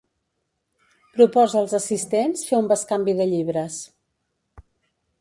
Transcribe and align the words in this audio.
Proposa 1.17 1.59
als 1.61 1.77
assistents 1.81 2.49
fer 2.49 2.57
un 2.63 2.73
bescanvi 2.75 3.17
de 3.23 3.31
llibres. 3.35 3.81